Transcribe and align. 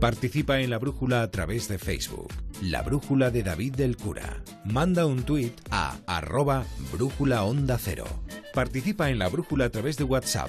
Participa 0.00 0.58
en 0.60 0.70
la 0.70 0.78
brújula 0.78 1.20
a 1.20 1.30
través 1.30 1.68
de 1.68 1.78
Facebook. 1.78 2.32
La 2.62 2.80
brújula 2.80 3.30
de 3.30 3.42
David 3.42 3.74
del 3.74 3.98
Cura. 3.98 4.42
Manda 4.64 5.04
un 5.04 5.24
tuit 5.24 5.52
a 5.70 5.98
arroba 6.06 6.64
brújula 6.90 7.44
onda 7.44 7.76
cero. 7.76 8.06
Participa 8.54 9.10
en 9.10 9.18
la 9.18 9.28
brújula 9.28 9.66
a 9.66 9.68
través 9.68 9.98
de 9.98 10.04
WhatsApp. 10.04 10.48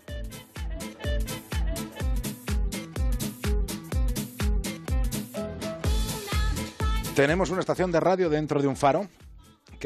Tenemos 7.14 7.50
una 7.50 7.60
estación 7.60 7.92
de 7.92 8.00
radio 8.00 8.30
dentro 8.30 8.60
de 8.60 8.66
un 8.66 8.74
faro 8.74 9.06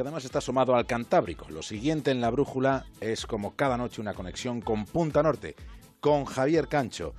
que 0.00 0.08
además 0.08 0.24
está 0.24 0.40
sumado 0.40 0.74
al 0.74 0.86
Cantábrico. 0.86 1.46
Lo 1.50 1.60
siguiente 1.60 2.10
en 2.10 2.22
la 2.22 2.30
brújula 2.30 2.86
es 3.02 3.26
como 3.26 3.54
cada 3.54 3.76
noche 3.76 4.00
una 4.00 4.14
conexión 4.14 4.62
con 4.62 4.86
Punta 4.86 5.22
Norte, 5.22 5.56
con 6.00 6.24
Javier 6.24 6.68
Cancho. 6.68 7.14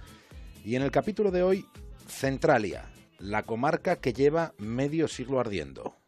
Y 0.65 0.75
en 0.75 0.81
el 0.81 0.89
capítulo 0.89 1.29
de 1.29 1.43
hoy, 1.43 1.67
Centralia, 2.07 2.91
la 3.20 3.43
comarca 3.43 3.97
que 3.97 4.13
lleva 4.13 4.55
medio 4.57 5.07
siglo 5.07 5.39
ardiendo. 5.39 6.00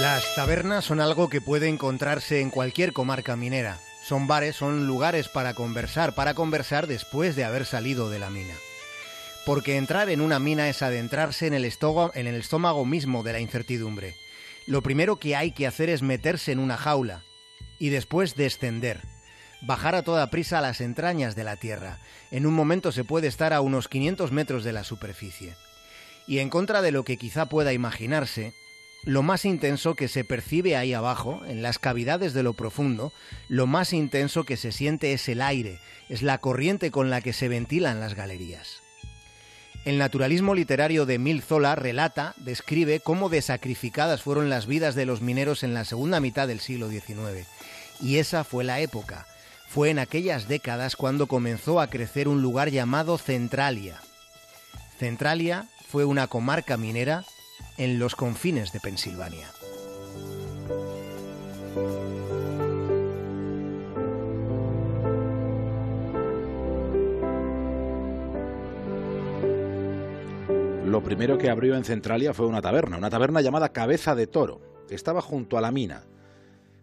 Las 0.00 0.34
tabernas 0.34 0.86
son 0.86 0.98
algo 0.98 1.28
que 1.28 1.42
puede 1.42 1.68
encontrarse 1.68 2.40
en 2.40 2.48
cualquier 2.48 2.94
comarca 2.94 3.36
minera. 3.36 3.78
Son 4.02 4.26
bares, 4.26 4.56
son 4.56 4.86
lugares 4.86 5.28
para 5.28 5.52
conversar, 5.52 6.14
para 6.14 6.32
conversar 6.32 6.86
después 6.86 7.36
de 7.36 7.44
haber 7.44 7.66
salido 7.66 8.08
de 8.08 8.18
la 8.18 8.30
mina. 8.30 8.54
Porque 9.44 9.76
entrar 9.76 10.08
en 10.08 10.22
una 10.22 10.38
mina 10.38 10.70
es 10.70 10.80
adentrarse 10.80 11.46
en 11.46 11.52
el, 11.52 11.66
estómago, 11.66 12.12
en 12.14 12.26
el 12.26 12.36
estómago 12.36 12.86
mismo 12.86 13.22
de 13.22 13.34
la 13.34 13.40
incertidumbre. 13.40 14.16
Lo 14.66 14.80
primero 14.80 15.18
que 15.18 15.36
hay 15.36 15.52
que 15.52 15.66
hacer 15.66 15.90
es 15.90 16.00
meterse 16.00 16.50
en 16.50 16.60
una 16.60 16.78
jaula 16.78 17.22
y 17.78 17.90
después 17.90 18.36
descender. 18.36 19.02
Bajar 19.60 19.94
a 19.94 20.02
toda 20.02 20.30
prisa 20.30 20.60
a 20.60 20.62
las 20.62 20.80
entrañas 20.80 21.36
de 21.36 21.44
la 21.44 21.56
tierra. 21.56 21.98
En 22.30 22.46
un 22.46 22.54
momento 22.54 22.90
se 22.90 23.04
puede 23.04 23.26
estar 23.26 23.52
a 23.52 23.60
unos 23.60 23.86
500 23.88 24.32
metros 24.32 24.64
de 24.64 24.72
la 24.72 24.82
superficie. 24.82 25.56
Y 26.26 26.38
en 26.38 26.48
contra 26.48 26.80
de 26.80 26.90
lo 26.90 27.04
que 27.04 27.18
quizá 27.18 27.50
pueda 27.50 27.74
imaginarse, 27.74 28.54
lo 29.04 29.22
más 29.22 29.44
intenso 29.44 29.94
que 29.94 30.08
se 30.08 30.24
percibe 30.24 30.76
ahí 30.76 30.92
abajo, 30.92 31.42
en 31.46 31.62
las 31.62 31.78
cavidades 31.78 32.34
de 32.34 32.42
lo 32.42 32.52
profundo, 32.52 33.12
lo 33.48 33.66
más 33.66 33.92
intenso 33.92 34.44
que 34.44 34.56
se 34.56 34.72
siente 34.72 35.12
es 35.12 35.28
el 35.28 35.40
aire, 35.40 35.78
es 36.08 36.22
la 36.22 36.38
corriente 36.38 36.90
con 36.90 37.08
la 37.08 37.20
que 37.20 37.32
se 37.32 37.48
ventilan 37.48 38.00
las 38.00 38.14
galerías. 38.14 38.80
El 39.86 39.96
naturalismo 39.96 40.54
literario 40.54 41.06
de 41.06 41.14
Emil 41.14 41.40
Zola 41.40 41.74
relata, 41.74 42.34
describe 42.36 43.00
cómo 43.00 43.30
desacrificadas 43.30 44.20
fueron 44.20 44.50
las 44.50 44.66
vidas 44.66 44.94
de 44.94 45.06
los 45.06 45.22
mineros 45.22 45.62
en 45.62 45.72
la 45.72 45.86
segunda 45.86 46.20
mitad 46.20 46.46
del 46.46 46.60
siglo 46.60 46.90
XIX. 46.90 47.48
Y 48.00 48.18
esa 48.18 48.44
fue 48.44 48.62
la 48.62 48.80
época. 48.80 49.26
Fue 49.68 49.88
en 49.88 49.98
aquellas 49.98 50.48
décadas 50.48 50.96
cuando 50.96 51.28
comenzó 51.28 51.80
a 51.80 51.88
crecer 51.88 52.28
un 52.28 52.42
lugar 52.42 52.70
llamado 52.70 53.16
Centralia. 53.16 54.02
Centralia 54.98 55.66
fue 55.88 56.04
una 56.04 56.26
comarca 56.26 56.76
minera 56.76 57.24
en 57.80 57.98
los 57.98 58.14
confines 58.14 58.72
de 58.72 58.80
Pensilvania. 58.80 59.48
Lo 70.84 71.02
primero 71.02 71.38
que 71.38 71.48
abrió 71.48 71.74
en 71.74 71.84
Centralia 71.84 72.34
fue 72.34 72.44
una 72.44 72.60
taberna, 72.60 72.98
una 72.98 73.08
taberna 73.08 73.40
llamada 73.40 73.70
Cabeza 73.70 74.14
de 74.14 74.26
Toro. 74.26 74.60
Estaba 74.90 75.22
junto 75.22 75.56
a 75.56 75.62
la 75.62 75.70
mina. 75.70 76.04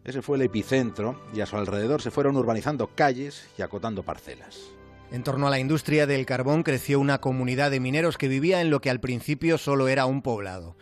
Ese 0.04 0.24
fue 0.24 0.38
el 0.38 0.44
epicentro 0.44 1.22
y 1.32 1.42
a 1.42 1.46
su 1.46 1.58
alrededor 1.58 2.02
se 2.02 2.10
fueron 2.10 2.38
urbanizando 2.38 2.88
calles 2.96 3.48
y 3.56 3.62
acotando 3.62 4.02
parcelas. 4.02 4.72
En 5.10 5.24
torno 5.24 5.48
a 5.48 5.50
la 5.50 5.60
industria 5.60 6.06
del 6.06 6.26
carbón 6.26 6.64
creció 6.64 7.00
una 7.00 7.22
comunidad 7.22 7.72
de 7.72 7.80
mineros 7.80 8.18
que 8.18 8.28
vivía 8.28 8.60
en 8.60 8.70
lo 8.70 8.82
que 8.82 8.90
al 8.90 9.00
principio 9.00 9.58
solo 9.58 9.88
era 9.88 10.06
un 10.06 10.22
poblado. 10.22 10.76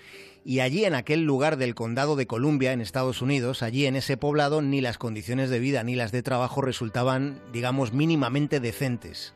Y 0.43 0.61
allí, 0.61 0.83
en 0.83 0.95
aquel 0.95 1.23
lugar 1.23 1.57
del 1.57 1.75
condado 1.75 2.15
de 2.15 2.25
Columbia, 2.25 2.71
en 2.71 2.81
Estados 2.81 3.21
Unidos, 3.21 3.61
allí 3.61 3.85
en 3.85 3.95
ese 3.95 4.17
poblado, 4.17 4.63
ni 4.63 4.81
las 4.81 4.97
condiciones 4.97 5.51
de 5.51 5.59
vida 5.59 5.83
ni 5.83 5.95
las 5.95 6.11
de 6.11 6.23
trabajo 6.23 6.61
resultaban, 6.61 7.39
digamos, 7.53 7.93
mínimamente 7.93 8.59
decentes. 8.59 9.35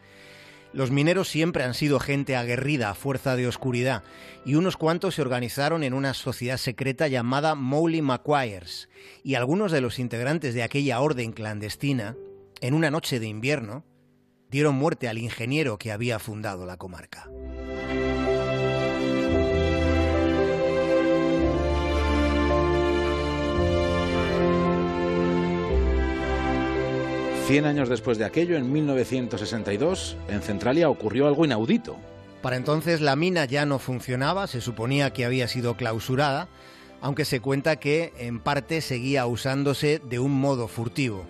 Los 0.73 0.91
mineros 0.91 1.27
siempre 1.27 1.63
han 1.63 1.73
sido 1.75 1.99
gente 1.99 2.35
aguerrida 2.35 2.89
a 2.89 2.95
fuerza 2.95 3.35
de 3.35 3.47
oscuridad, 3.47 4.03
y 4.45 4.55
unos 4.55 4.77
cuantos 4.77 5.15
se 5.15 5.21
organizaron 5.21 5.83
en 5.83 5.93
una 5.93 6.13
sociedad 6.13 6.57
secreta 6.57 7.07
llamada 7.07 7.55
Molly 7.55 8.01
Maguires, 8.03 8.89
y 9.23 9.35
algunos 9.35 9.71
de 9.71 9.81
los 9.81 9.97
integrantes 9.97 10.53
de 10.53 10.63
aquella 10.63 10.99
orden 10.99 11.31
clandestina, 11.31 12.15
en 12.61 12.73
una 12.75 12.91
noche 12.91 13.19
de 13.19 13.27
invierno, 13.27 13.83
dieron 14.49 14.75
muerte 14.75 15.07
al 15.07 15.17
ingeniero 15.17 15.77
que 15.77 15.91
había 15.91 16.19
fundado 16.19 16.65
la 16.65 16.77
comarca. 16.77 17.29
Cien 27.49 27.65
años 27.65 27.89
después 27.89 28.19
de 28.19 28.25
aquello, 28.25 28.57
en 28.57 28.71
1962, 28.71 30.17
en 30.27 30.41
Centralia 30.43 30.87
ocurrió 30.87 31.25
algo 31.25 31.45
inaudito. 31.45 31.97
Para 32.43 32.57
entonces 32.57 33.01
la 33.01 33.15
mina 33.15 33.45
ya 33.45 33.65
no 33.65 33.79
funcionaba, 33.79 34.45
se 34.45 34.61
suponía 34.61 35.11
que 35.13 35.25
había 35.25 35.47
sido 35.47 35.75
clausurada, 35.75 36.47
aunque 37.01 37.25
se 37.25 37.39
cuenta 37.39 37.77
que 37.77 38.13
en 38.19 38.39
parte 38.39 38.81
seguía 38.81 39.25
usándose 39.25 39.99
de 40.07 40.19
un 40.19 40.39
modo 40.39 40.67
furtivo. 40.67 41.25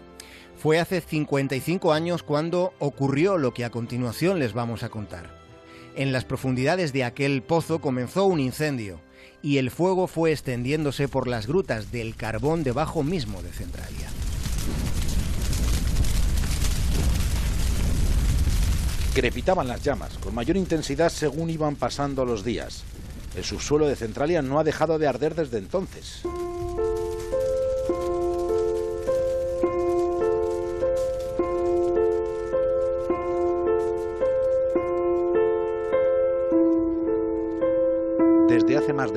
Fue 0.59 0.77
hace 0.77 0.99
55 0.99 1.93
años 1.93 2.21
cuando 2.21 2.73
ocurrió 2.79 3.37
lo 3.37 3.53
que 3.53 3.63
a 3.63 3.69
continuación 3.69 4.39
les 4.39 4.51
vamos 4.51 4.83
a 4.83 4.89
contar. 4.89 5.29
En 5.95 6.11
las 6.11 6.25
profundidades 6.25 6.91
de 6.91 7.05
aquel 7.05 7.41
pozo 7.41 7.79
comenzó 7.79 8.25
un 8.25 8.41
incendio 8.41 8.99
y 9.41 9.57
el 9.57 9.71
fuego 9.71 10.07
fue 10.07 10.33
extendiéndose 10.33 11.07
por 11.07 11.29
las 11.29 11.47
grutas 11.47 11.93
del 11.93 12.17
carbón 12.17 12.63
debajo 12.63 13.03
mismo 13.03 13.41
de 13.41 13.53
Centralia. 13.53 14.09
Crepitaban 19.13 19.69
las 19.69 19.81
llamas, 19.81 20.17
con 20.17 20.35
mayor 20.35 20.57
intensidad 20.57 21.09
según 21.09 21.49
iban 21.49 21.77
pasando 21.77 22.25
los 22.25 22.43
días. 22.43 22.83
El 23.37 23.45
subsuelo 23.45 23.87
de 23.87 23.95
Centralia 23.95 24.41
no 24.41 24.59
ha 24.59 24.65
dejado 24.65 24.99
de 24.99 25.07
arder 25.07 25.35
desde 25.35 25.57
entonces. 25.57 26.21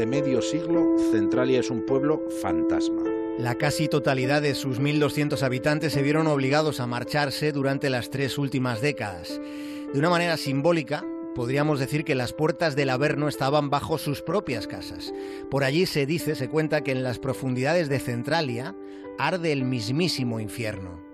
De 0.02 0.06
medio 0.06 0.42
siglo, 0.42 0.96
Centralia 1.12 1.60
es 1.60 1.70
un 1.70 1.86
pueblo 1.86 2.24
fantasma. 2.40 3.04
La 3.38 3.54
casi 3.54 3.86
totalidad 3.86 4.42
de 4.42 4.56
sus 4.56 4.80
1.200 4.80 5.40
habitantes 5.44 5.92
se 5.92 6.02
vieron 6.02 6.26
obligados 6.26 6.80
a 6.80 6.88
marcharse 6.88 7.52
durante 7.52 7.88
las 7.88 8.10
tres 8.10 8.36
últimas 8.36 8.80
décadas. 8.80 9.40
De 9.92 9.98
una 10.00 10.10
manera 10.10 10.36
simbólica, 10.38 11.04
podríamos 11.36 11.78
decir 11.78 12.02
que 12.02 12.16
las 12.16 12.32
puertas 12.32 12.74
del 12.74 12.90
Averno 12.90 13.28
estaban 13.28 13.70
bajo 13.70 13.96
sus 13.96 14.22
propias 14.22 14.66
casas. 14.66 15.14
Por 15.52 15.62
allí 15.62 15.86
se 15.86 16.04
dice, 16.04 16.34
se 16.34 16.48
cuenta 16.48 16.80
que 16.80 16.90
en 16.90 17.04
las 17.04 17.20
profundidades 17.20 17.88
de 17.88 18.00
Centralia 18.00 18.74
arde 19.20 19.52
el 19.52 19.62
mismísimo 19.62 20.40
infierno. 20.40 21.11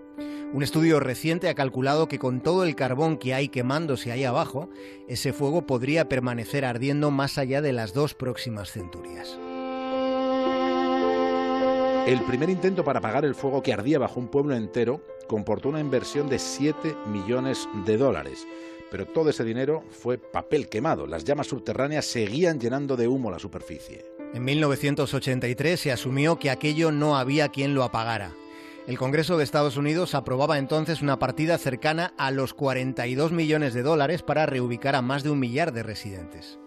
Un 0.54 0.62
estudio 0.62 0.98
reciente 0.98 1.50
ha 1.50 1.54
calculado 1.54 2.08
que 2.08 2.18
con 2.18 2.40
todo 2.40 2.64
el 2.64 2.74
carbón 2.74 3.18
que 3.18 3.34
hay 3.34 3.48
quemándose 3.48 4.12
ahí 4.12 4.24
abajo, 4.24 4.70
ese 5.06 5.34
fuego 5.34 5.66
podría 5.66 6.08
permanecer 6.08 6.64
ardiendo 6.64 7.10
más 7.10 7.36
allá 7.36 7.60
de 7.60 7.74
las 7.74 7.92
dos 7.92 8.14
próximas 8.14 8.72
centurias. 8.72 9.38
El 12.06 12.22
primer 12.22 12.48
intento 12.48 12.82
para 12.82 13.00
apagar 13.00 13.26
el 13.26 13.34
fuego 13.34 13.62
que 13.62 13.74
ardía 13.74 13.98
bajo 13.98 14.18
un 14.18 14.28
pueblo 14.28 14.56
entero 14.56 15.02
comportó 15.26 15.68
una 15.68 15.80
inversión 15.80 16.30
de 16.30 16.38
7 16.38 16.96
millones 17.12 17.68
de 17.84 17.98
dólares. 17.98 18.46
Pero 18.90 19.04
todo 19.04 19.28
ese 19.28 19.44
dinero 19.44 19.84
fue 19.90 20.16
papel 20.16 20.70
quemado. 20.70 21.06
Las 21.06 21.24
llamas 21.24 21.48
subterráneas 21.48 22.06
seguían 22.06 22.58
llenando 22.58 22.96
de 22.96 23.06
humo 23.06 23.30
la 23.30 23.38
superficie. 23.38 24.06
En 24.32 24.42
1983 24.42 25.78
se 25.78 25.92
asumió 25.92 26.38
que 26.38 26.48
aquello 26.48 26.90
no 26.90 27.18
había 27.18 27.50
quien 27.50 27.74
lo 27.74 27.84
apagara. 27.84 28.32
El 28.88 28.96
Congreso 28.96 29.36
de 29.36 29.44
Estados 29.44 29.76
Unidos 29.76 30.14
aprobaba 30.14 30.56
entonces 30.56 31.02
una 31.02 31.18
partida 31.18 31.58
cercana 31.58 32.14
a 32.16 32.30
los 32.30 32.54
42 32.54 33.32
millones 33.32 33.74
de 33.74 33.82
dólares 33.82 34.22
para 34.22 34.46
reubicar 34.46 34.96
a 34.96 35.02
más 35.02 35.22
de 35.22 35.28
un 35.28 35.38
millar 35.38 35.74
de 35.74 35.82
residentes. 35.82 36.58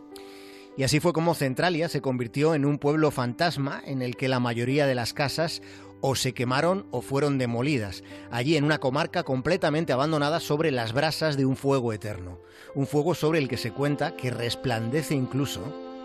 Y 0.77 0.83
así 0.83 1.00
fue 1.00 1.13
como 1.13 1.33
Centralia 1.33 1.89
se 1.89 2.01
convirtió 2.01 2.53
en 2.53 2.63
un 2.63 2.77
pueblo 2.77 3.09
fantasma 3.09 3.81
en 3.83 4.03
el 4.03 4.18
que 4.18 4.27
la 4.27 4.39
mayoría 4.39 4.85
de 4.85 4.94
las 4.94 5.13
casas 5.13 5.63
o 6.00 6.13
se 6.13 6.35
quemaron 6.35 6.85
o 6.91 7.01
fueron 7.01 7.39
demolidas, 7.39 8.03
allí 8.29 8.56
en 8.56 8.65
una 8.65 8.77
comarca 8.77 9.23
completamente 9.23 9.91
abandonada 9.91 10.39
sobre 10.39 10.69
las 10.69 10.94
brasas 10.94 11.38
de 11.38 11.47
un 11.47 11.56
fuego 11.56 11.91
eterno, 11.91 12.38
un 12.75 12.85
fuego 12.85 13.15
sobre 13.15 13.39
el 13.39 13.47
que 13.47 13.57
se 13.57 13.71
cuenta 13.71 14.15
que 14.15 14.29
resplandece 14.29 15.15
incluso 15.15 15.62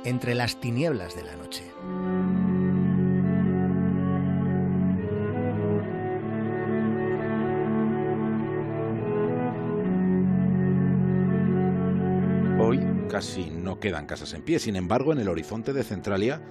entre 0.06 0.34
las 0.34 0.62
tinieblas 0.62 1.14
de 1.14 1.24
la 1.24 1.36
noche. 1.36 1.62
Casi 13.16 13.46
no 13.46 13.80
quedan 13.80 14.04
casas 14.04 14.34
en 14.34 14.42
pie, 14.42 14.58
sin 14.58 14.76
embargo 14.76 15.10
en 15.10 15.18
el 15.18 15.30
horizonte 15.30 15.72
de 15.72 15.84
Centralia 15.84 16.42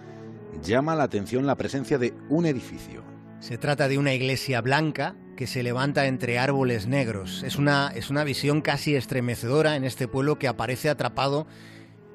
llama 0.63 0.95
la 0.95 1.03
atención 1.03 1.45
la 1.45 1.57
presencia 1.57 1.99
de 1.99 2.15
un 2.27 2.47
edificio. 2.47 3.03
Se 3.39 3.59
trata 3.59 3.87
de 3.87 3.99
una 3.99 4.15
iglesia 4.15 4.61
blanca 4.61 5.15
que 5.37 5.45
se 5.45 5.61
levanta 5.61 6.07
entre 6.07 6.39
árboles 6.39 6.87
negros. 6.87 7.43
Es 7.43 7.57
una, 7.57 7.91
es 7.93 8.09
una 8.09 8.23
visión 8.23 8.61
casi 8.61 8.95
estremecedora 8.95 9.75
en 9.75 9.83
este 9.83 10.07
pueblo 10.07 10.39
que 10.39 10.47
aparece 10.47 10.89
atrapado 10.89 11.45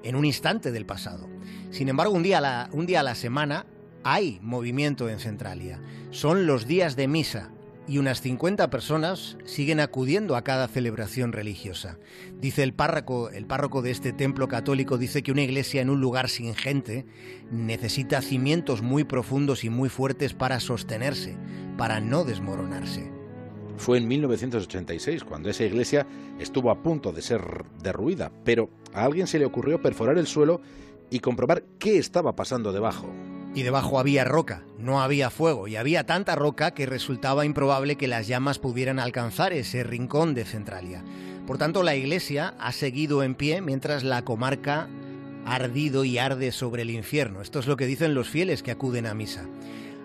en 0.02 0.16
un 0.16 0.24
instante 0.24 0.72
del 0.72 0.84
pasado. 0.84 1.28
Sin 1.70 1.88
embargo, 1.88 2.12
un 2.12 2.24
día 2.24 2.38
a 2.38 2.40
la, 2.40 2.70
un 2.72 2.86
día 2.86 2.98
a 2.98 3.04
la 3.04 3.14
semana 3.14 3.66
hay 4.02 4.40
movimiento 4.42 5.08
en 5.08 5.20
Centralia. 5.20 5.80
Son 6.10 6.48
los 6.48 6.66
días 6.66 6.96
de 6.96 7.06
misa 7.06 7.52
y 7.90 7.98
unas 7.98 8.20
50 8.20 8.70
personas 8.70 9.36
siguen 9.44 9.80
acudiendo 9.80 10.36
a 10.36 10.44
cada 10.44 10.68
celebración 10.68 11.32
religiosa. 11.32 11.98
Dice 12.40 12.62
el 12.62 12.72
párroco, 12.72 13.30
el 13.30 13.46
párroco 13.46 13.82
de 13.82 13.90
este 13.90 14.12
templo 14.12 14.46
católico 14.46 14.96
dice 14.96 15.24
que 15.24 15.32
una 15.32 15.42
iglesia 15.42 15.82
en 15.82 15.90
un 15.90 16.00
lugar 16.00 16.28
sin 16.28 16.54
gente 16.54 17.04
necesita 17.50 18.22
cimientos 18.22 18.80
muy 18.80 19.02
profundos 19.02 19.64
y 19.64 19.70
muy 19.70 19.88
fuertes 19.88 20.34
para 20.34 20.60
sostenerse, 20.60 21.36
para 21.76 21.98
no 21.98 22.22
desmoronarse. 22.22 23.10
Fue 23.76 23.98
en 23.98 24.06
1986 24.06 25.24
cuando 25.24 25.50
esa 25.50 25.64
iglesia 25.64 26.06
estuvo 26.38 26.70
a 26.70 26.84
punto 26.84 27.10
de 27.10 27.22
ser 27.22 27.64
derruida, 27.82 28.30
pero 28.44 28.70
a 28.94 29.02
alguien 29.02 29.26
se 29.26 29.40
le 29.40 29.46
ocurrió 29.46 29.82
perforar 29.82 30.16
el 30.16 30.28
suelo 30.28 30.60
y 31.10 31.18
comprobar 31.18 31.64
qué 31.80 31.98
estaba 31.98 32.36
pasando 32.36 32.72
debajo. 32.72 33.08
Y 33.54 33.62
debajo 33.62 33.98
había 33.98 34.24
roca, 34.24 34.62
no 34.78 35.02
había 35.02 35.30
fuego, 35.30 35.66
y 35.66 35.76
había 35.76 36.06
tanta 36.06 36.36
roca 36.36 36.70
que 36.72 36.86
resultaba 36.86 37.44
improbable 37.44 37.96
que 37.96 38.08
las 38.08 38.28
llamas 38.28 38.58
pudieran 38.58 38.98
alcanzar 38.98 39.52
ese 39.52 39.82
rincón 39.82 40.34
de 40.34 40.44
Centralia. 40.44 41.02
Por 41.46 41.58
tanto, 41.58 41.82
la 41.82 41.96
iglesia 41.96 42.54
ha 42.60 42.70
seguido 42.70 43.24
en 43.24 43.34
pie 43.34 43.60
mientras 43.60 44.04
la 44.04 44.24
comarca 44.24 44.88
ha 45.44 45.54
ardido 45.54 46.04
y 46.04 46.18
arde 46.18 46.52
sobre 46.52 46.82
el 46.82 46.90
infierno. 46.90 47.42
Esto 47.42 47.58
es 47.58 47.66
lo 47.66 47.76
que 47.76 47.86
dicen 47.86 48.14
los 48.14 48.28
fieles 48.28 48.62
que 48.62 48.70
acuden 48.70 49.06
a 49.06 49.14
misa. 49.14 49.46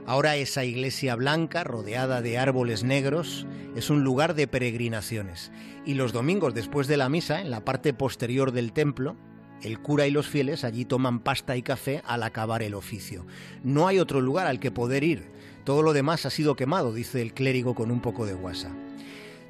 Ahora 0.08 0.36
esa 0.36 0.64
iglesia 0.64 1.16
blanca, 1.16 1.64
rodeada 1.64 2.22
de 2.22 2.38
árboles 2.38 2.84
negros, 2.84 3.46
es 3.76 3.90
un 3.90 4.04
lugar 4.04 4.36
de 4.36 4.48
peregrinaciones. 4.48 5.52
Y 5.86 5.96
los 5.96 6.14
domingos 6.14 6.54
después 6.54 6.88
de 6.88 6.98
la 6.98 7.10
misa, 7.10 7.42
en 7.42 7.52
la 7.52 7.66
parte 7.66 7.94
posterior 7.94 8.52
del 8.52 8.72
templo, 8.72 9.16
el 9.62 9.80
cura 9.80 10.08
y 10.08 10.12
los 10.12 10.28
fieles 10.28 10.64
allí 10.64 10.86
toman 10.86 11.20
pasta 11.20 11.56
y 11.58 11.62
café 11.62 12.02
al 12.06 12.24
acabar 12.24 12.64
el 12.64 12.74
oficio. 12.74 13.26
No 13.64 13.88
hay 13.88 14.00
otro 14.00 14.22
lugar 14.22 14.48
al 14.48 14.60
que 14.60 14.72
poder 14.72 15.04
ir. 15.04 15.30
Todo 15.64 15.82
lo 15.82 15.94
demás 15.94 16.26
ha 16.26 16.30
sido 16.30 16.56
quemado, 16.56 16.94
dice 16.94 17.22
el 17.22 17.34
clérigo 17.34 17.74
con 17.74 17.92
un 17.92 18.02
poco 18.02 18.26
de 18.26 18.34
guasa. 18.34 18.72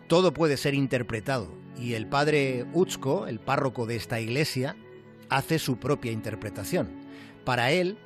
Todo 0.08 0.34
puede 0.34 0.58
ser 0.58 0.74
interpretado 0.74 1.50
y 1.78 1.94
el 1.94 2.08
padre 2.08 2.66
Utzko, 2.74 3.28
el 3.28 3.40
párroco 3.40 3.86
de 3.86 3.96
esta 3.96 4.22
iglesia, 4.22 4.76
hace 5.30 5.60
su 5.60 5.78
propia 5.78 6.12
interpretación. 6.12 6.90
Para 7.44 7.72
él, 7.72 7.98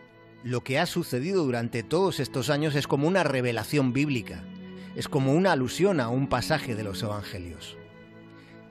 lo 0.43 0.63
que 0.63 0.79
ha 0.79 0.85
sucedido 0.85 1.43
durante 1.43 1.83
todos 1.83 2.19
estos 2.19 2.49
años 2.49 2.75
es 2.75 2.87
como 2.87 3.07
una 3.07 3.23
revelación 3.23 3.93
bíblica, 3.93 4.43
es 4.95 5.07
como 5.07 5.33
una 5.33 5.51
alusión 5.51 5.99
a 5.99 6.09
un 6.09 6.27
pasaje 6.27 6.75
de 6.75 6.83
los 6.83 7.03
evangelios. 7.03 7.77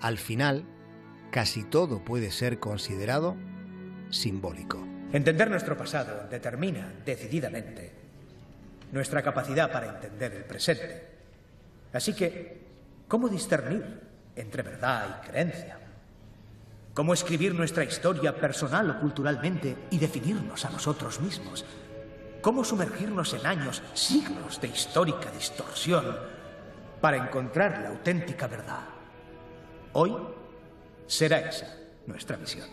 Al 0.00 0.18
final, 0.18 0.64
casi 1.30 1.64
todo 1.64 2.04
puede 2.04 2.30
ser 2.30 2.58
considerado 2.58 3.36
simbólico. 4.10 4.78
Entender 5.12 5.50
nuestro 5.50 5.76
pasado 5.76 6.26
determina 6.30 6.92
decididamente 7.04 7.92
nuestra 8.92 9.22
capacidad 9.22 9.70
para 9.70 9.88
entender 9.88 10.32
el 10.32 10.44
presente. 10.44 11.08
Así 11.92 12.14
que, 12.14 12.60
¿cómo 13.06 13.28
discernir 13.28 14.00
entre 14.36 14.62
verdad 14.62 15.20
y 15.22 15.26
creencia? 15.28 15.78
¿Cómo 16.94 17.14
escribir 17.14 17.54
nuestra 17.54 17.84
historia 17.84 18.34
personal 18.36 18.90
o 18.90 19.00
culturalmente 19.00 19.76
y 19.90 19.98
definirnos 19.98 20.64
a 20.64 20.70
nosotros 20.70 21.20
mismos? 21.20 21.64
¿Cómo 22.40 22.64
sumergirnos 22.64 23.34
en 23.34 23.46
años, 23.46 23.82
siglos 23.94 24.60
de 24.60 24.68
histórica 24.68 25.30
distorsión 25.30 26.04
para 27.00 27.16
encontrar 27.16 27.80
la 27.82 27.90
auténtica 27.90 28.46
verdad? 28.46 28.84
Hoy 29.92 30.12
Será 31.08 31.40
esa 31.40 31.66
nuestra 32.06 32.36
misión. 32.36 32.68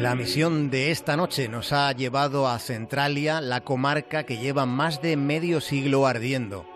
La 0.00 0.14
misión 0.16 0.70
de 0.70 0.90
esta 0.90 1.16
noche 1.16 1.48
nos 1.48 1.72
ha 1.72 1.92
llevado 1.92 2.48
a 2.48 2.58
Centralia, 2.58 3.42
la 3.42 3.60
comarca 3.60 4.24
que 4.24 4.38
lleva 4.38 4.64
más 4.64 5.02
de 5.02 5.16
medio 5.16 5.60
siglo 5.60 6.06
ardiendo, 6.06 6.66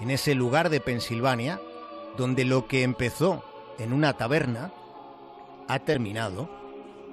en 0.00 0.10
ese 0.10 0.34
lugar 0.34 0.70
de 0.70 0.80
Pensilvania 0.80 1.60
donde 2.16 2.44
lo 2.44 2.66
que 2.66 2.82
empezó 2.82 3.44
en 3.78 3.92
una 3.92 4.14
taberna 4.14 4.72
ha 5.68 5.78
terminado 5.80 6.50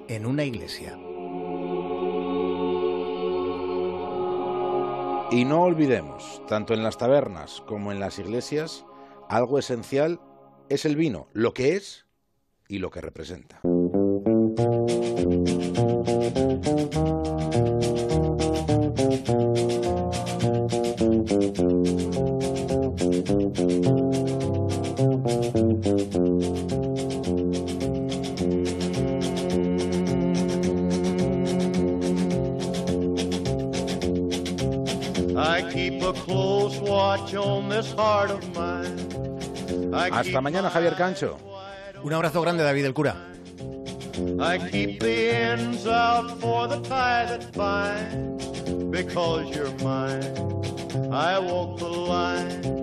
en 0.08 0.26
una 0.26 0.44
iglesia. 0.44 0.98
Y 5.30 5.44
no 5.44 5.62
olvidemos, 5.62 6.42
tanto 6.48 6.72
en 6.72 6.82
las 6.82 6.96
tabernas 6.96 7.62
como 7.66 7.92
en 7.92 8.00
las 8.00 8.18
iglesias, 8.18 8.86
algo 9.28 9.58
esencial 9.58 10.20
es 10.70 10.86
el 10.86 10.96
vino, 10.96 11.28
lo 11.34 11.52
que 11.52 11.76
es 11.76 12.06
y 12.66 12.78
lo 12.78 12.90
que 12.90 13.02
representa. 13.02 13.60
Hasta 40.12 40.40
mañana, 40.40 40.70
Javier 40.70 40.94
Cancho. 40.96 41.38
Un 42.02 42.12
abrazo 42.12 42.40
grande, 42.42 42.62
David 42.62 42.84
el 42.84 42.94
cura. 42.94 43.16
I 44.40 44.58
keep 44.58 45.00
the 45.00 45.30
ends 45.30 45.86
out 45.86 46.40
for 46.40 46.66
the 46.68 46.80
tie 46.80 47.24
that 47.26 47.52
binds 47.52 48.44
because 48.90 49.48
you're 49.54 49.72
mine. 49.82 50.24
I 51.12 51.38
walk 51.38 51.78
the 51.78 51.88
line. 51.88 52.78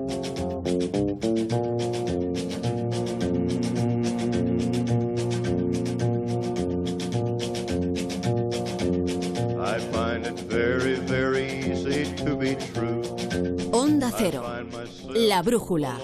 La 15.36 15.42
brújula. 15.42 16.00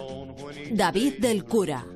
David 0.71 1.19
del 1.19 1.45
Cura. 1.45 1.90